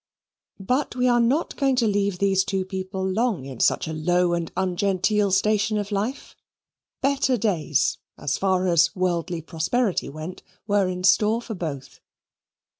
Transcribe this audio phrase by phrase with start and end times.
[0.59, 4.33] But we are not going to leave these two people long in such a low
[4.33, 6.35] and ungenteel station of life.
[7.03, 11.99] Better days, as far as worldly prosperity went, were in store for both.